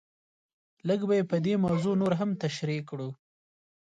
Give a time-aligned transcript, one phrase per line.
[0.87, 3.09] لږ به یې په دې موضوع نور هم تشریح کړو.